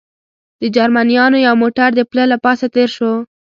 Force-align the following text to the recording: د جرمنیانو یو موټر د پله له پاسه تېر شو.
د 0.61 0.63
جرمنیانو 0.75 1.37
یو 1.47 1.55
موټر 1.63 1.89
د 1.95 1.99
پله 2.09 2.23
له 2.31 2.37
پاسه 2.43 2.67
تېر 2.75 2.89
شو. 2.95 3.11